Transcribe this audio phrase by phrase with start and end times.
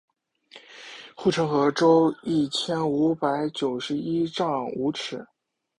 [1.15, 5.27] 护城河周一千五百九十一丈五尺。